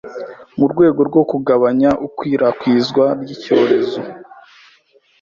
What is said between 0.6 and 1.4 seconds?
rwego rwo